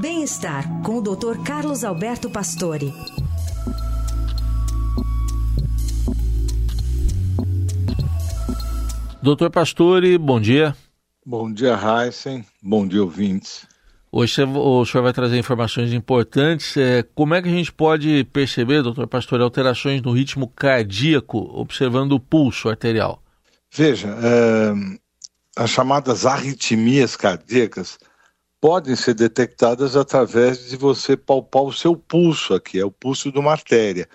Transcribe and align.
Bem-estar 0.00 0.82
com 0.82 0.98
o 0.98 1.00
Dr. 1.00 1.42
Carlos 1.42 1.82
Alberto 1.82 2.28
Pastore. 2.28 2.92
Doutor 9.22 9.50
Pastore, 9.50 10.18
bom 10.18 10.38
dia. 10.38 10.76
Bom 11.24 11.50
dia, 11.50 11.78
Heisen. 11.78 12.44
Bom 12.62 12.86
dia, 12.86 13.02
ouvintes. 13.02 13.66
Hoje 14.12 14.42
o 14.44 14.84
senhor 14.84 15.02
vai 15.02 15.14
trazer 15.14 15.38
informações 15.38 15.90
importantes. 15.94 16.76
É, 16.76 17.02
como 17.14 17.34
é 17.34 17.40
que 17.40 17.48
a 17.48 17.52
gente 17.52 17.72
pode 17.72 18.24
perceber, 18.24 18.82
doutor 18.82 19.06
Pastore, 19.06 19.42
alterações 19.42 20.02
no 20.02 20.12
ritmo 20.12 20.46
cardíaco 20.48 21.38
observando 21.58 22.12
o 22.12 22.20
pulso 22.20 22.68
arterial? 22.68 23.22
Veja, 23.70 24.08
é, 24.08 24.74
as 25.56 25.70
chamadas 25.70 26.26
arritmias 26.26 27.16
cardíacas 27.16 27.98
podem 28.66 28.96
ser 28.96 29.14
detectadas 29.14 29.94
através 29.94 30.68
de 30.68 30.76
você 30.76 31.16
palpar 31.16 31.62
o 31.62 31.72
seu 31.72 31.94
pulso 31.94 32.52
aqui, 32.52 32.80
é 32.80 32.84
o 32.84 32.90
pulso 32.90 33.30
de 33.30 33.38
uma 33.38 33.52
artéria. 33.52 34.08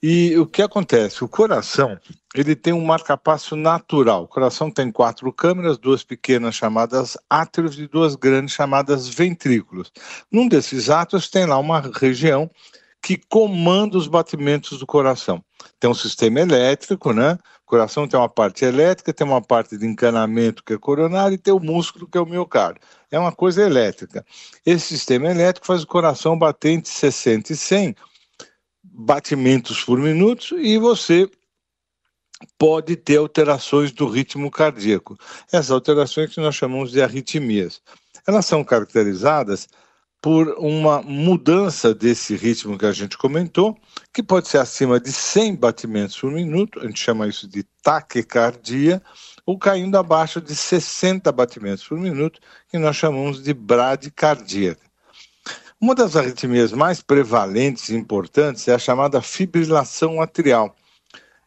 E 0.00 0.38
o 0.38 0.46
que 0.46 0.62
acontece? 0.62 1.24
O 1.24 1.28
coração, 1.28 1.98
ele 2.32 2.54
tem 2.54 2.72
um 2.72 2.84
marcapasso 2.84 3.56
natural. 3.56 4.22
O 4.22 4.28
coração 4.28 4.70
tem 4.70 4.92
quatro 4.92 5.32
câmeras, 5.32 5.76
duas 5.76 6.04
pequenas 6.04 6.54
chamadas 6.54 7.18
átrios 7.28 7.76
e 7.80 7.88
duas 7.88 8.14
grandes 8.14 8.54
chamadas 8.54 9.08
ventrículos. 9.08 9.90
Num 10.30 10.46
desses 10.46 10.88
átrios 10.88 11.28
tem 11.28 11.44
lá 11.44 11.58
uma 11.58 11.80
região 11.80 12.48
que 13.02 13.20
comanda 13.28 13.98
os 13.98 14.06
batimentos 14.06 14.78
do 14.78 14.86
coração. 14.86 15.42
Tem 15.80 15.90
um 15.90 15.94
sistema 15.94 16.38
elétrico, 16.38 17.12
né? 17.12 17.36
Coração 17.70 18.08
tem 18.08 18.18
uma 18.18 18.28
parte 18.28 18.64
elétrica, 18.64 19.14
tem 19.14 19.24
uma 19.24 19.40
parte 19.40 19.78
de 19.78 19.86
encanamento 19.86 20.64
que 20.64 20.72
é 20.72 20.76
coronário 20.76 21.36
e 21.36 21.38
tem 21.38 21.54
o 21.54 21.60
músculo 21.60 22.04
que 22.04 22.18
é 22.18 22.20
o 22.20 22.26
miocárdio. 22.26 22.82
É 23.12 23.16
uma 23.16 23.30
coisa 23.30 23.62
elétrica. 23.62 24.26
Esse 24.66 24.88
sistema 24.88 25.30
elétrico 25.30 25.68
faz 25.68 25.84
o 25.84 25.86
coração 25.86 26.36
bater 26.36 26.70
entre 26.70 26.90
60 26.90 27.52
e 27.52 27.56
100 27.56 27.94
batimentos 28.82 29.84
por 29.84 30.00
minuto 30.00 30.58
e 30.58 30.78
você 30.78 31.30
pode 32.58 32.96
ter 32.96 33.18
alterações 33.18 33.92
do 33.92 34.08
ritmo 34.08 34.50
cardíaco. 34.50 35.16
Essas 35.52 35.70
alterações 35.70 36.34
que 36.34 36.40
nós 36.40 36.56
chamamos 36.56 36.90
de 36.90 37.00
arritmias. 37.00 37.80
Elas 38.26 38.46
são 38.46 38.64
caracterizadas 38.64 39.68
por 40.20 40.48
uma 40.58 41.00
mudança 41.00 41.94
desse 41.94 42.36
ritmo 42.36 42.76
que 42.76 42.84
a 42.84 42.92
gente 42.92 43.16
comentou, 43.16 43.78
que 44.12 44.22
pode 44.22 44.48
ser 44.48 44.58
acima 44.58 45.00
de 45.00 45.10
100 45.10 45.56
batimentos 45.56 46.18
por 46.18 46.30
minuto, 46.30 46.78
a 46.78 46.86
gente 46.86 47.00
chama 47.00 47.26
isso 47.26 47.48
de 47.48 47.62
taquicardia, 47.82 49.02
ou 49.46 49.58
caindo 49.58 49.96
abaixo 49.96 50.40
de 50.40 50.54
60 50.54 51.32
batimentos 51.32 51.86
por 51.86 51.98
minuto, 51.98 52.38
que 52.68 52.78
nós 52.78 52.96
chamamos 52.96 53.42
de 53.42 53.54
bradicardia. 53.54 54.76
Uma 55.80 55.94
das 55.94 56.14
arritmias 56.14 56.72
mais 56.72 57.00
prevalentes 57.00 57.88
e 57.88 57.96
importantes 57.96 58.68
é 58.68 58.74
a 58.74 58.78
chamada 58.78 59.22
fibrilação 59.22 60.20
atrial. 60.20 60.76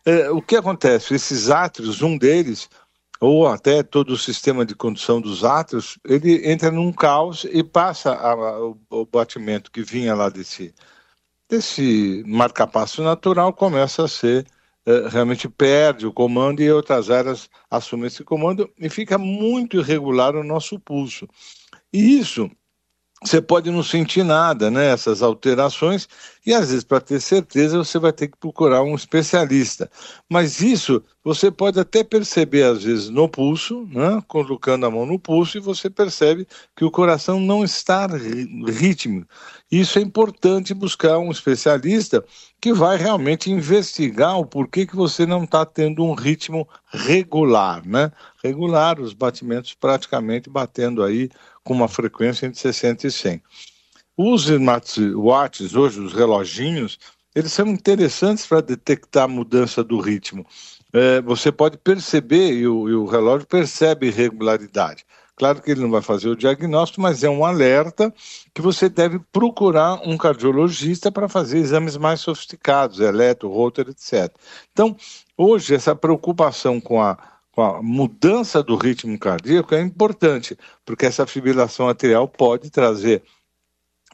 É, 0.04 0.30
o 0.32 0.42
que 0.42 0.56
acontece? 0.56 1.14
Esses 1.14 1.52
átrios, 1.52 2.02
um 2.02 2.18
deles, 2.18 2.68
ou 3.24 3.48
até 3.48 3.82
todo 3.82 4.10
o 4.10 4.18
sistema 4.18 4.66
de 4.66 4.76
condução 4.76 5.22
dos 5.22 5.46
átrios, 5.46 5.98
ele 6.04 6.46
entra 6.52 6.70
num 6.70 6.92
caos 6.92 7.46
e 7.46 7.64
passa 7.64 8.12
a, 8.12 8.32
a, 8.34 8.66
o, 8.66 8.78
o, 8.90 9.06
batimento 9.06 9.72
que 9.72 9.82
vinha 9.82 10.14
lá 10.14 10.28
desse, 10.28 10.76
desse 11.48 12.22
marcapasso 12.28 13.02
natural, 13.02 13.54
começa 13.54 14.04
a 14.04 14.10
ser, 14.10 14.46
é, 14.86 15.08
realmente 15.08 15.48
perde 15.48 16.06
o 16.06 16.12
comando 16.12 16.62
e 16.62 16.70
outras 16.70 17.10
áreas 17.10 17.50
assumem 17.72 18.08
esse 18.08 18.26
comando 18.26 18.70
e 18.78 18.90
fica 18.90 19.18
muito 19.18 19.78
irregular 19.78 20.36
o 20.36 20.44
nosso 20.44 20.78
pulso. 20.78 21.26
E 21.94 22.20
isso 22.20 22.52
você 23.24 23.42
pode 23.42 23.72
não 23.72 23.82
sentir 23.82 24.24
nada, 24.24 24.70
né? 24.70 24.88
Essas 24.88 25.22
alterações, 25.22 26.08
e 26.46 26.54
às 26.54 26.70
vezes, 26.70 26.84
para 26.84 27.00
ter 27.00 27.22
certeza, 27.22 27.78
você 27.78 27.98
vai 27.98 28.12
ter 28.12 28.28
que 28.28 28.38
procurar 28.38 28.84
um 28.84 28.96
especialista. 28.96 29.90
Mas 30.30 30.60
isso 30.62 31.02
você 31.24 31.50
pode 31.50 31.80
até 31.80 32.04
perceber, 32.04 32.64
às 32.64 32.84
vezes, 32.84 33.10
no 33.10 33.30
pulso, 33.30 33.88
né? 33.92 34.22
colocando 34.28 34.86
a 34.86 34.92
mão 34.92 35.06
no 35.06 35.18
pulso, 35.18 35.58
e 35.58 35.62
você 35.62 35.90
percebe 35.90 36.46
que 36.76 36.84
o 36.84 36.92
coração 36.92 37.40
não 37.40 37.64
está 37.64 38.08
ritmo. 38.08 39.26
Isso 39.72 39.98
é 39.98 40.02
importante 40.02 40.74
buscar 40.74 41.18
um 41.18 41.32
especialista 41.32 42.24
que 42.60 42.74
vai 42.74 42.98
realmente 42.98 43.50
investigar 43.50 44.38
o 44.38 44.46
porquê 44.46 44.86
que 44.86 44.96
você 44.96 45.26
não 45.26 45.46
está 45.46 45.66
tendo 45.66 46.04
um 46.04 46.14
ritmo 46.14 46.68
regular, 46.88 47.88
né? 47.88 48.12
Regular, 48.44 49.00
os 49.00 49.14
batimentos 49.14 49.74
praticamente 49.74 50.50
batendo 50.50 51.04
aí 51.04 51.30
com 51.64 51.74
uma 51.74 51.88
frequência 51.88 52.46
entre 52.46 52.60
60 52.60 53.08
e 53.08 53.12
100. 53.12 53.44
Os 54.18 54.48
smartwatches, 54.48 55.76
hoje, 55.76 56.00
os 56.00 56.14
reloginhos, 56.14 57.00
eles 57.34 57.52
são 57.52 57.68
interessantes 57.68 58.46
para 58.46 58.62
detectar 58.62 59.24
a 59.24 59.28
mudança 59.28 59.84
do 59.84 60.00
ritmo. 60.00 60.46
É, 60.94 61.20
você 61.22 61.52
pode 61.52 61.78
perceber, 61.78 62.54
e 62.54 62.68
o, 62.68 62.88
e 62.88 62.94
o 62.94 63.06
relógio 63.06 63.48
percebe 63.48 64.08
irregularidade. 64.08 65.04
Claro 65.36 65.62
que 65.62 65.72
ele 65.72 65.82
não 65.82 65.90
vai 65.90 66.02
fazer 66.02 66.30
o 66.30 66.36
diagnóstico, 66.36 67.02
mas 67.02 67.24
é 67.24 67.30
um 67.30 67.44
alerta 67.44 68.14
que 68.54 68.62
você 68.62 68.88
deve 68.88 69.20
procurar 69.32 69.96
um 70.08 70.16
cardiologista 70.16 71.12
para 71.12 71.28
fazer 71.28 71.58
exames 71.58 71.98
mais 71.98 72.20
sofisticados, 72.20 73.00
eletro, 73.00 73.50
rotor, 73.50 73.90
etc. 73.90 74.32
Então, 74.72 74.96
hoje, 75.36 75.74
essa 75.74 75.96
preocupação 75.96 76.80
com 76.80 77.02
a 77.02 77.18
com 77.54 77.62
a 77.62 77.82
mudança 77.82 78.62
do 78.64 78.76
ritmo 78.76 79.18
cardíaco 79.18 79.74
é 79.76 79.82
importante, 79.82 80.58
porque 80.84 81.06
essa 81.06 81.26
fibrilação 81.26 81.88
arterial 81.88 82.28
pode 82.28 82.70
trazer 82.72 83.22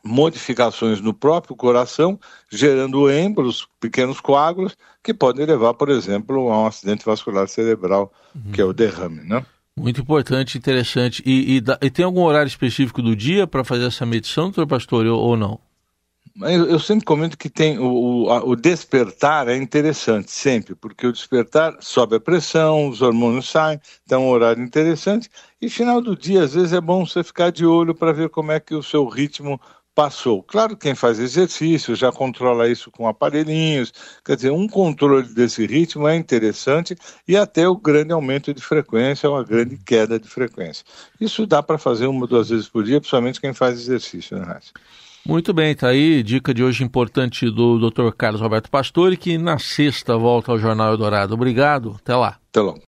modificações 0.04 1.02
no 1.02 1.14
próprio 1.14 1.56
coração, 1.56 2.20
gerando 2.52 3.10
êmbolos, 3.10 3.68
pequenos 3.80 4.20
coágulos, 4.20 4.78
que 5.04 5.14
podem 5.14 5.46
levar, 5.46 5.74
por 5.74 5.90
exemplo, 5.90 6.52
a 6.52 6.64
um 6.64 6.68
acidente 6.68 7.06
vascular 7.06 7.48
cerebral, 7.48 8.12
uhum. 8.36 8.52
que 8.52 8.62
é 8.62 8.66
o 8.66 8.74
derrame, 8.74 9.22
né? 9.24 9.46
Muito 9.76 10.02
importante, 10.02 10.58
interessante. 10.58 11.24
E, 11.26 11.58
e, 11.58 11.64
e 11.82 11.90
tem 11.90 12.04
algum 12.04 12.24
horário 12.24 12.48
específico 12.48 13.02
do 13.02 13.16
dia 13.16 13.48
para 13.48 13.64
fazer 13.64 13.86
essa 13.86 14.06
medição, 14.06 14.46
doutor 14.46 14.68
Pastor, 14.68 15.06
ou, 15.06 15.20
ou 15.20 15.38
não? 15.38 15.60
Eu, 16.42 16.80
sempre 16.80 17.04
comento 17.04 17.38
que 17.38 17.50
tem 17.50 17.78
o, 17.78 18.24
o, 18.26 18.30
a, 18.30 18.44
o, 18.46 18.56
despertar 18.56 19.50
é 19.50 19.58
interessante, 19.58 20.32
sempre, 20.32 20.74
porque 20.74 21.06
o 21.06 21.12
despertar 21.12 21.76
sobe 21.82 22.16
a 22.16 22.20
pressão, 22.20 22.88
os 22.88 23.02
hormônios 23.02 23.50
saem, 23.50 23.80
então 24.06 24.22
é 24.22 24.26
um 24.26 24.30
horário 24.30 24.64
interessante. 24.64 25.30
E 25.62 25.70
final 25.70 26.02
do 26.02 26.16
dia, 26.16 26.44
às 26.44 26.54
vezes 26.54 26.72
é 26.72 26.80
bom 26.80 27.06
você 27.06 27.24
ficar 27.24 27.52
de 27.52 27.66
olho 27.66 27.94
para 27.94 28.14
ver 28.14 28.30
como 28.30 28.54
é 28.54 28.60
que 28.60 28.74
o 28.74 28.82
seu 28.82 29.06
ritmo 29.06 29.60
passou. 29.94 30.42
Claro, 30.42 30.78
quem 30.78 30.96
faz 30.96 31.20
exercício 31.20 31.94
já 31.94 32.10
controla 32.10 32.70
isso 32.70 32.90
com 32.90 33.06
aparelhinhos, 33.06 33.92
quer 34.24 34.38
dizer, 34.38 34.52
um 34.52 34.66
controle 34.66 35.28
desse 35.34 35.66
ritmo 35.66 36.08
é 36.08 36.16
interessante 36.16 36.96
e 37.28 37.36
até 37.36 37.68
o 37.68 37.76
grande 37.76 38.14
aumento 38.14 38.54
de 38.54 38.62
frequência 38.62 39.30
ou 39.30 39.36
a 39.36 39.44
grande 39.44 39.78
queda 39.78 40.18
de 40.18 40.30
frequência. 40.30 40.86
Isso 41.20 41.46
dá 41.46 41.62
para 41.62 41.78
fazer 41.78 42.08
uma 42.08 42.22
ou 42.22 42.28
duas 42.28 42.48
vezes 42.48 42.70
por 42.70 42.86
dia, 42.86 43.02
principalmente 43.02 43.42
quem 43.42 43.54
faz 43.54 43.78
exercício, 43.78 44.38
né, 44.38 44.46
Raíssa? 44.46 44.72
Muito 45.26 45.54
bem, 45.54 45.76
tá 45.76 45.90
aí 45.90 46.24
dica 46.24 46.54
de 46.54 46.64
hoje 46.64 46.84
importante 46.84 47.50
do 47.52 47.90
Dr. 47.90 48.12
Carlos 48.18 48.42
Roberto 48.42 48.70
Pastore, 48.70 49.18
que 49.18 49.38
na 49.38 49.60
sexta 49.60 50.18
volta 50.18 50.52
ao 50.52 50.58
Jornal 50.58 50.92
Eldorado. 50.92 51.34
Obrigado, 51.34 51.98
até 52.02 52.16
lá. 52.16 52.40
Até 52.50 52.62
lá. 52.62 52.74